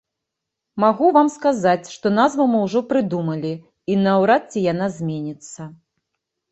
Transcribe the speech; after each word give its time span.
Магу 0.83 1.09
вам 1.17 1.29
сказаць, 1.33 1.91
што 1.97 2.13
назву 2.19 2.49
мы 2.55 2.63
ўжо 2.65 2.79
прыдумалі 2.95 3.53
і 3.93 4.01
наўрад 4.09 4.43
ці 4.51 4.69
яна 4.73 4.93
зменіцца. 4.99 5.71